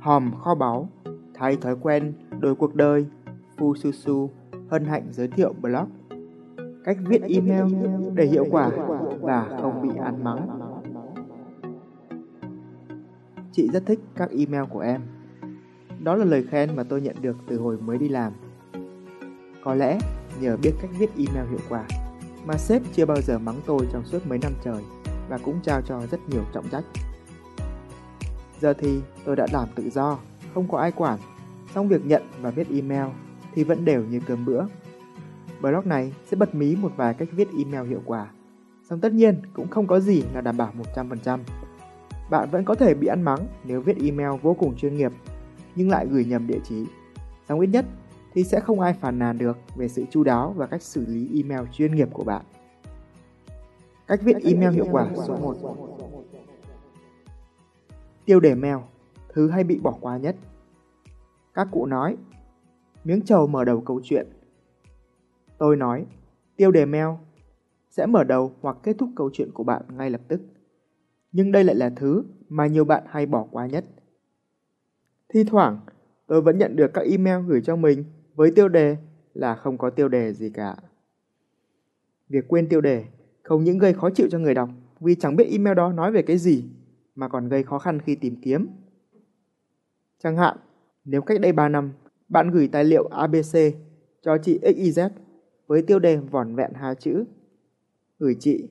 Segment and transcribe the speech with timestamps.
[0.00, 0.88] hòm kho báu,
[1.34, 3.06] thay thói quen, đổi cuộc đời,
[3.58, 4.30] Phu Su Su
[4.68, 5.88] hân hạnh giới thiệu blog.
[6.84, 7.74] Cách viết email
[8.14, 8.70] để hiệu quả
[9.20, 10.48] và không bị ăn mắng.
[13.52, 15.00] Chị rất thích các email của em.
[16.02, 18.32] Đó là lời khen mà tôi nhận được từ hồi mới đi làm.
[19.64, 19.98] Có lẽ
[20.40, 21.84] nhờ biết cách viết email hiệu quả
[22.46, 24.82] mà sếp chưa bao giờ mắng tôi trong suốt mấy năm trời
[25.28, 26.84] và cũng trao cho rất nhiều trọng trách.
[28.60, 30.18] Giờ thì tôi đã làm tự do,
[30.54, 31.18] không có ai quản,
[31.74, 33.06] xong việc nhận và viết email
[33.54, 34.64] thì vẫn đều như cơm bữa.
[35.60, 38.30] Blog này sẽ bật mí một vài cách viết email hiệu quả.
[38.88, 41.38] Xong tất nhiên cũng không có gì là đảm bảo 100%.
[42.30, 45.12] Bạn vẫn có thể bị ăn mắng nếu viết email vô cùng chuyên nghiệp
[45.74, 46.86] nhưng lại gửi nhầm địa chỉ.
[47.48, 47.84] Xong ít nhất
[48.34, 51.42] thì sẽ không ai phàn nàn được về sự chu đáo và cách xử lý
[51.42, 52.42] email chuyên nghiệp của bạn.
[54.06, 55.56] Cách viết email hiệu quả số 1
[58.30, 58.76] Tiêu đề mail,
[59.28, 60.36] thứ hay bị bỏ qua nhất.
[61.54, 62.16] Các cụ nói,
[63.04, 64.26] miếng trầu mở đầu câu chuyện.
[65.58, 66.06] Tôi nói,
[66.56, 67.08] tiêu đề mail
[67.88, 70.40] sẽ mở đầu hoặc kết thúc câu chuyện của bạn ngay lập tức.
[71.32, 73.84] Nhưng đây lại là thứ mà nhiều bạn hay bỏ qua nhất.
[75.28, 75.80] Thi thoảng,
[76.26, 78.96] tôi vẫn nhận được các email gửi cho mình với tiêu đề
[79.34, 80.76] là không có tiêu đề gì cả.
[82.28, 83.04] Việc quên tiêu đề
[83.42, 84.68] không những gây khó chịu cho người đọc
[85.00, 86.64] vì chẳng biết email đó nói về cái gì
[87.20, 88.66] mà còn gây khó khăn khi tìm kiếm.
[90.18, 90.56] Chẳng hạn,
[91.04, 91.92] nếu cách đây 3 năm
[92.28, 93.56] bạn gửi tài liệu ABC
[94.22, 95.10] cho chị XYZ
[95.66, 97.24] với tiêu đề vỏn vẹn hai chữ
[98.18, 98.68] gửi chị.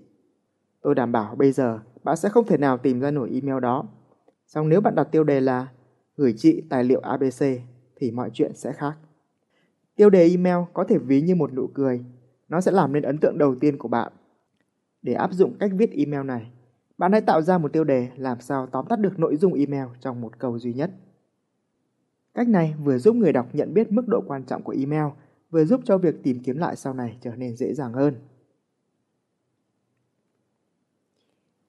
[0.82, 3.88] Tôi đảm bảo bây giờ bạn sẽ không thể nào tìm ra nổi email đó.
[4.48, 5.68] Xong nếu bạn đặt tiêu đề là
[6.16, 7.44] gửi chị tài liệu ABC
[7.96, 8.98] thì mọi chuyện sẽ khác.
[9.96, 12.06] Tiêu đề email có thể ví như một nụ cười,
[12.50, 14.12] nó sẽ làm nên ấn tượng đầu tiên của bạn.
[15.02, 16.52] Để áp dụng cách viết email này,
[17.00, 19.88] bạn hãy tạo ra một tiêu đề làm sao tóm tắt được nội dung email
[20.00, 20.92] trong một câu duy nhất.
[22.34, 25.06] Cách này vừa giúp người đọc nhận biết mức độ quan trọng của email,
[25.50, 28.16] vừa giúp cho việc tìm kiếm lại sau này trở nên dễ dàng hơn.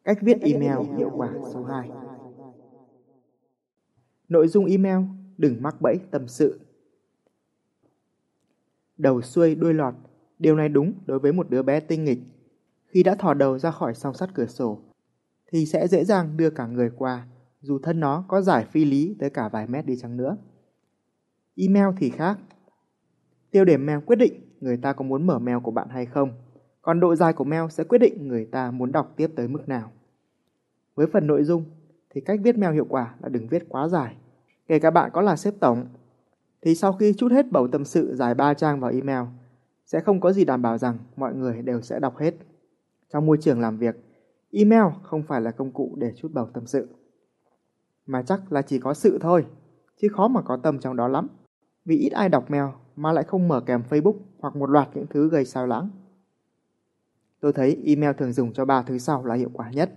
[0.05, 1.91] Cách viết email hiệu quả số 2
[4.29, 4.99] Nội dung email
[5.39, 6.61] đừng mắc bẫy tâm sự.
[8.99, 9.95] Đầu xuôi đuôi lọt,
[10.39, 12.21] điều này đúng đối với một đứa bé tinh nghịch.
[12.87, 14.79] Khi đã thò đầu ra khỏi song sắt cửa sổ,
[15.51, 17.27] thì sẽ dễ dàng đưa cả người qua,
[17.61, 20.37] dù thân nó có giải phi lý tới cả vài mét đi chăng nữa.
[21.57, 22.39] Email thì khác.
[23.51, 26.33] Tiêu đề mail quyết định người ta có muốn mở mail của bạn hay không,
[26.83, 29.69] còn độ dài của mail sẽ quyết định người ta muốn đọc tiếp tới mức
[29.69, 29.93] nào.
[30.95, 31.65] Với phần nội dung
[32.11, 34.17] thì cách viết mail hiệu quả là đừng viết quá dài.
[34.69, 35.87] Kể cả bạn có là sếp tổng,
[36.63, 39.25] thì sau khi chút hết bầu tâm sự dài 3 trang vào email,
[39.87, 42.35] sẽ không có gì đảm bảo rằng mọi người đều sẽ đọc hết.
[43.13, 43.97] Trong môi trường làm việc,
[44.53, 46.89] email không phải là công cụ để chút bầu tâm sự.
[48.07, 49.47] Mà chắc là chỉ có sự thôi,
[49.97, 51.29] chứ khó mà có tâm trong đó lắm.
[51.85, 52.65] Vì ít ai đọc mail
[52.97, 55.91] mà lại không mở kèm Facebook hoặc một loạt những thứ gây sao lãng.
[57.41, 59.93] Tôi thấy email thường dùng cho ba thứ sau là hiệu quả nhất.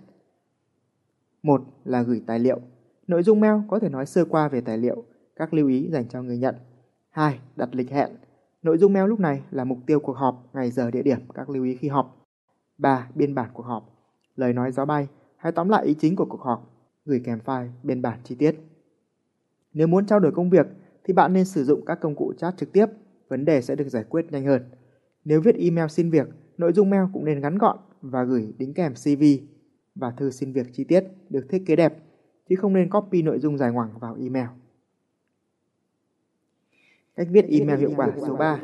[1.44, 2.60] Một là gửi tài liệu.
[3.08, 5.04] Nội dung mail có thể nói sơ qua về tài liệu,
[5.36, 6.56] các lưu ý dành cho người nhận.
[7.10, 8.10] hai Đặt lịch hẹn.
[8.64, 11.50] Nội dung mail lúc này là mục tiêu cuộc họp, ngày giờ địa điểm, các
[11.50, 12.26] lưu ý khi họp.
[12.78, 13.08] 3.
[13.16, 13.93] Biên bản cuộc họp.
[14.36, 15.08] Lời nói gió bay
[15.38, 16.70] hay tóm lại ý chính của cuộc họp,
[17.06, 18.56] gửi kèm file, biên bản chi tiết.
[19.74, 20.68] Nếu muốn trao đổi công việc
[21.04, 22.86] thì bạn nên sử dụng các công cụ chat trực tiếp,
[23.28, 24.62] vấn đề sẽ được giải quyết nhanh hơn.
[25.26, 26.28] Nếu viết email xin việc,
[26.58, 29.24] nội dung mail cũng nên ngắn gọn và gửi đính kèm CV
[29.96, 31.98] và thư xin việc chi tiết được thiết kế đẹp,
[32.50, 34.48] chứ không nên copy nội dung dài ngoằng vào email.
[37.16, 38.60] Cách viết email hiệu quả số 3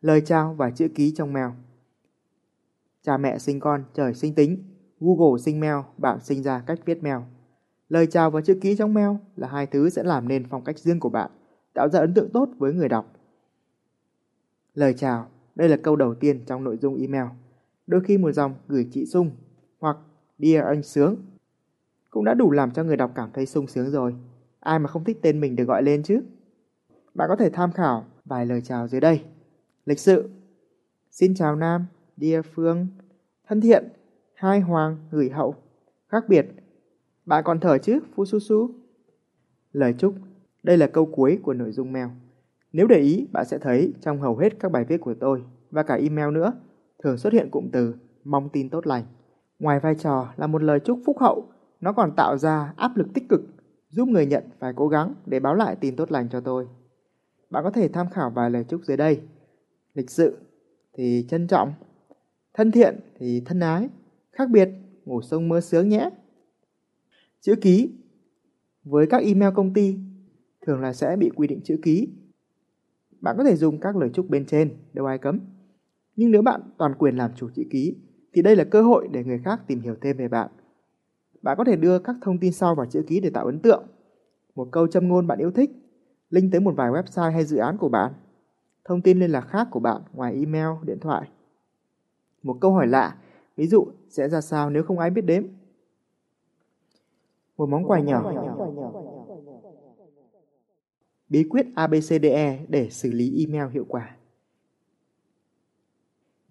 [0.00, 1.50] Lời chào và chữ ký trong mail
[3.06, 4.64] Cha mẹ sinh con, trời sinh tính
[5.00, 7.26] Google sinh mèo, bạn sinh ra cách viết mèo.
[7.88, 10.78] Lời chào và chữ ký trong mail là hai thứ sẽ làm nên phong cách
[10.78, 11.30] riêng của bạn,
[11.74, 13.12] tạo ra ấn tượng tốt với người đọc.
[14.74, 17.26] Lời chào, đây là câu đầu tiên trong nội dung email.
[17.86, 19.30] Đôi khi một dòng gửi chị Sung
[19.78, 19.96] hoặc
[20.38, 21.16] Dear anh Sướng
[22.10, 24.14] cũng đã đủ làm cho người đọc cảm thấy sung sướng rồi.
[24.60, 26.20] Ai mà không thích tên mình được gọi lên chứ?
[27.14, 29.24] Bạn có thể tham khảo vài lời chào dưới đây.
[29.86, 30.30] Lịch sự
[31.10, 31.86] Xin chào Nam,
[32.16, 32.86] địa Phương
[33.48, 33.88] Thân thiện,
[34.34, 35.54] Hai Hoàng gửi hậu
[36.08, 36.46] Khác biệt,
[37.26, 38.70] bạn còn thở chứ, Phu Su Su?
[39.72, 40.14] Lời chúc,
[40.62, 42.08] đây là câu cuối của nội dung mail.
[42.72, 45.82] Nếu để ý, bạn sẽ thấy trong hầu hết các bài viết của tôi và
[45.82, 46.52] cả email nữa,
[47.02, 47.94] thường xuất hiện cụm từ
[48.24, 49.04] mong tin tốt lành.
[49.58, 51.48] Ngoài vai trò là một lời chúc phúc hậu,
[51.80, 53.40] nó còn tạo ra áp lực tích cực,
[53.88, 56.66] giúp người nhận phải cố gắng để báo lại tin tốt lành cho tôi.
[57.50, 59.20] Bạn có thể tham khảo vài lời chúc dưới đây.
[59.94, 60.38] Lịch sự
[60.96, 61.72] thì trân trọng,
[62.54, 63.88] thân thiện thì thân ái,
[64.32, 64.68] khác biệt,
[65.04, 66.10] ngủ sông mơ sướng nhé.
[67.40, 67.90] Chữ ký
[68.84, 69.98] Với các email công ty,
[70.66, 72.08] thường là sẽ bị quy định chữ ký.
[73.20, 75.40] Bạn có thể dùng các lời chúc bên trên, đâu ai cấm.
[76.16, 77.96] Nhưng nếu bạn toàn quyền làm chủ chữ ký,
[78.32, 80.50] thì đây là cơ hội để người khác tìm hiểu thêm về bạn.
[81.42, 83.84] Bạn có thể đưa các thông tin sau vào chữ ký để tạo ấn tượng.
[84.54, 85.70] Một câu châm ngôn bạn yêu thích,
[86.30, 88.12] link tới một vài website hay dự án của bạn,
[88.84, 91.28] thông tin liên lạc khác của bạn ngoài email, điện thoại.
[92.44, 93.16] Một câu hỏi lạ,
[93.56, 95.42] ví dụ sẽ ra sao nếu không ai biết đếm.
[97.56, 98.32] Một món quà nhỏ.
[101.28, 104.16] Bí quyết ABCDE để xử lý email hiệu quả.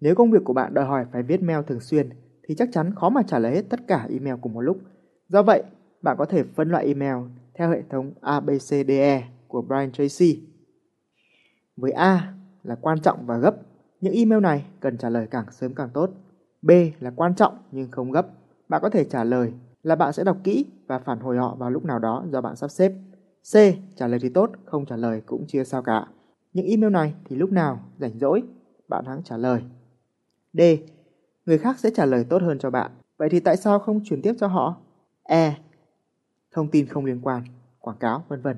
[0.00, 2.10] Nếu công việc của bạn đòi hỏi phải viết mail thường xuyên
[2.42, 4.78] thì chắc chắn khó mà trả lời hết tất cả email cùng một lúc.
[5.28, 5.62] Do vậy,
[6.02, 7.16] bạn có thể phân loại email
[7.54, 10.42] theo hệ thống ABCDE của Brian Tracy.
[11.76, 13.56] Với A là quan trọng và gấp,
[14.04, 16.10] những email này cần trả lời càng sớm càng tốt.
[16.62, 16.70] B
[17.00, 18.26] là quan trọng nhưng không gấp.
[18.68, 19.52] Bạn có thể trả lời
[19.82, 22.56] là bạn sẽ đọc kỹ và phản hồi họ vào lúc nào đó do bạn
[22.56, 22.92] sắp xếp.
[23.52, 23.54] C.
[23.96, 26.06] Trả lời thì tốt, không trả lời cũng chưa sao cả.
[26.52, 28.42] Những email này thì lúc nào rảnh rỗi,
[28.88, 29.62] bạn hãng trả lời.
[30.52, 30.60] D.
[31.46, 32.90] Người khác sẽ trả lời tốt hơn cho bạn.
[33.16, 34.76] Vậy thì tại sao không chuyển tiếp cho họ?
[35.22, 35.54] E.
[36.52, 37.42] Thông tin không liên quan,
[37.78, 38.56] quảng cáo, vân vân.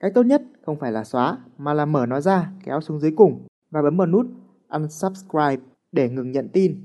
[0.00, 3.12] Cách tốt nhất không phải là xóa mà là mở nó ra, kéo xuống dưới
[3.16, 4.26] cùng và bấm vào nút
[4.70, 5.62] unsubscribe
[5.92, 6.76] để ngừng nhận tin.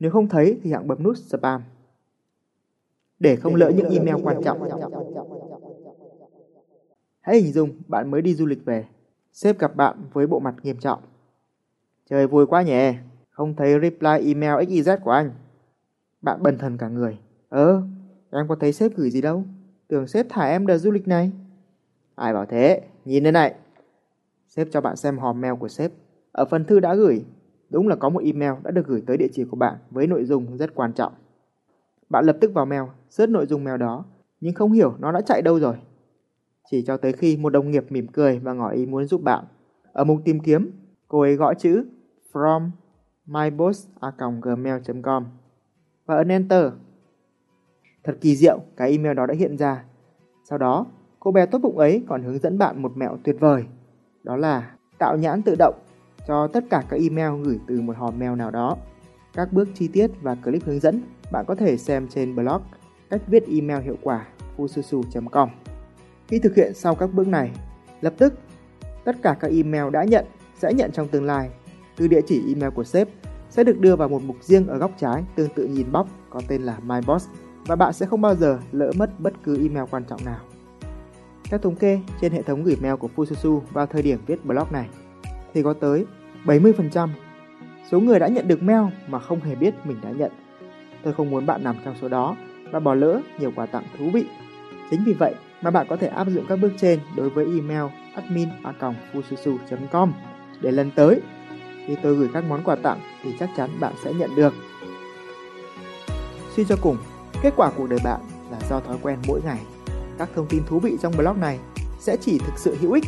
[0.00, 1.62] Nếu không thấy thì hãy bấm nút spam.
[3.18, 4.68] Để không lỡ những email quan trọng.
[7.20, 8.86] Hãy hình dung bạn mới đi du lịch về,
[9.32, 11.00] sếp gặp bạn với bộ mặt nghiêm trọng.
[12.10, 12.92] Trời vui quá nhỉ,
[13.30, 15.30] không thấy reply email XYZ của anh.
[16.22, 17.18] Bạn bần thần cả người.
[17.48, 17.82] Ơ,
[18.32, 19.44] em có thấy sếp gửi gì đâu.
[19.88, 21.32] Tưởng sếp thả em đợt du lịch này.
[22.14, 23.54] Ai bảo thế, nhìn đây này.
[24.48, 25.92] Sếp cho bạn xem hòm mail của sếp.
[26.36, 27.24] Ở phần thư đã gửi,
[27.70, 30.24] đúng là có một email đã được gửi tới địa chỉ của bạn với nội
[30.24, 31.12] dung rất quan trọng.
[32.10, 34.04] Bạn lập tức vào mail, search nội dung mail đó,
[34.40, 35.74] nhưng không hiểu nó đã chạy đâu rồi.
[36.70, 39.44] Chỉ cho tới khi một đồng nghiệp mỉm cười và ngỏ ý muốn giúp bạn.
[39.92, 40.70] Ở mục tìm kiếm,
[41.08, 41.84] cô ấy gõ chữ
[42.32, 42.70] from
[43.26, 45.24] myboss@gmail.com
[46.06, 46.72] và ấn Enter.
[48.04, 49.84] Thật kỳ diệu, cái email đó đã hiện ra.
[50.44, 50.86] Sau đó,
[51.20, 53.64] cô bé tốt bụng ấy còn hướng dẫn bạn một mẹo tuyệt vời.
[54.22, 55.74] Đó là tạo nhãn tự động
[56.26, 58.76] cho tất cả các email gửi từ một hòm mail nào đó.
[59.34, 61.02] Các bước chi tiết và clip hướng dẫn
[61.32, 62.62] bạn có thể xem trên blog
[63.10, 64.26] cách viết email hiệu quả
[64.56, 65.48] fususu.com.
[66.28, 67.50] Khi thực hiện sau các bước này,
[68.00, 68.34] lập tức
[69.04, 70.24] tất cả các email đã nhận
[70.58, 71.50] sẽ nhận trong tương lai
[71.96, 73.08] từ địa chỉ email của sếp
[73.50, 76.40] sẽ được đưa vào một mục riêng ở góc trái tương tự nhìn bóc có
[76.48, 77.28] tên là My Boss
[77.66, 80.40] và bạn sẽ không bao giờ lỡ mất bất cứ email quan trọng nào.
[81.44, 84.66] Theo thống kê trên hệ thống gửi mail của Fususu vào thời điểm viết blog
[84.70, 84.88] này
[85.56, 86.04] thì có tới
[86.44, 87.08] 70%
[87.90, 90.32] số người đã nhận được mail mà không hề biết mình đã nhận.
[91.02, 92.36] Tôi không muốn bạn nằm trong số đó
[92.72, 94.26] và bỏ lỡ nhiều quà tặng thú vị.
[94.90, 97.92] Chính vì vậy mà bạn có thể áp dụng các bước trên đối với email
[98.14, 100.12] admin.fususu.com
[100.60, 101.20] để lần tới
[101.86, 104.54] khi tôi gửi các món quà tặng thì chắc chắn bạn sẽ nhận được.
[106.56, 106.96] Suy cho cùng,
[107.42, 108.20] kết quả cuộc đời bạn
[108.50, 109.60] là do thói quen mỗi ngày.
[110.18, 111.58] Các thông tin thú vị trong blog này
[111.98, 113.04] sẽ chỉ thực sự hữu ích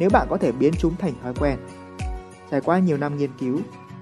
[0.00, 1.58] nếu bạn có thể biến chúng thành thói quen.
[2.50, 3.58] Trải qua nhiều năm nghiên cứu,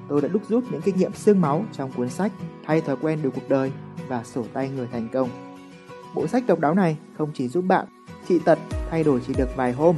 [0.08, 2.32] tôi đã đúc rút những kinh nghiệm xương máu trong cuốn sách
[2.66, 3.72] Thay thói quen được cuộc đời
[4.08, 5.28] và sổ tay người thành công.
[6.14, 7.86] Bộ sách độc đáo này không chỉ giúp bạn
[8.28, 8.58] trị tật
[8.90, 9.96] thay đổi chỉ được vài hôm,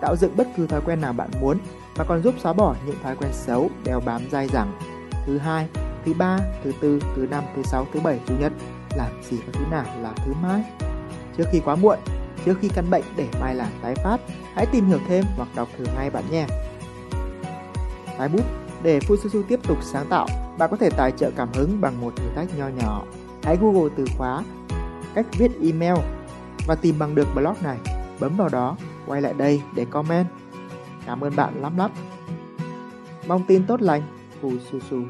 [0.00, 1.58] tạo dựng bất cứ thói quen nào bạn muốn
[1.96, 4.72] mà còn giúp xóa bỏ những thói quen xấu đeo bám dai dẳng.
[5.26, 5.68] Thứ hai,
[6.04, 8.52] thứ ba, thứ tư, thứ năm, thứ sáu, thứ bảy, chủ nhật
[8.96, 10.64] làm gì có thứ nào là thứ mãi?
[11.36, 11.98] Trước khi quá muộn,
[12.44, 14.20] trước khi căn bệnh để mai làm tái phát,
[14.54, 16.46] hãy tìm hiểu thêm hoặc đọc thử ngay bạn nhé.
[18.24, 18.44] Tái bút
[18.82, 20.26] để Fususu tiếp tục sáng tạo,
[20.58, 23.02] bạn có thể tài trợ cảm hứng bằng một thử thách nho nhỏ.
[23.42, 24.42] Hãy Google từ khóa
[25.14, 25.94] cách viết email
[26.66, 27.78] và tìm bằng được blog này.
[28.20, 28.76] Bấm vào đó,
[29.06, 30.26] quay lại đây để comment.
[31.06, 31.90] Cảm ơn bạn lắm lắm.
[33.26, 34.02] Mong tin tốt lành,
[34.42, 35.04] Fususu.